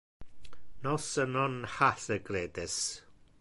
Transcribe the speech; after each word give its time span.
Nos 0.85 1.05
non 1.35 1.55
ha 1.77 1.91
secretes. 2.07 2.75